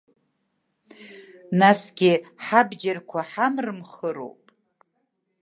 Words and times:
Насгьы 1.59 2.11
ҳабџьарқәа 2.45 3.19
ҳамрымхыроуп. 3.31 4.41